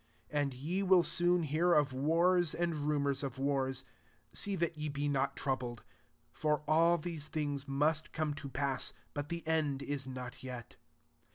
[0.29, 3.85] 6 And ye will soon hear of wars and rumours of wars:
[4.33, 5.83] see that ye be not troubled:
[6.31, 10.75] for [all] these thinga must come to pass, but the end is not yet.